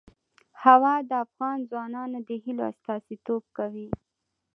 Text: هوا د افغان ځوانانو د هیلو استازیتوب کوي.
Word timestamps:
هوا 0.63 0.95
د 1.09 1.11
افغان 1.25 1.57
ځوانانو 1.69 2.17
د 2.27 2.29
هیلو 2.43 2.63
استازیتوب 2.71 3.43
کوي. 3.57 3.87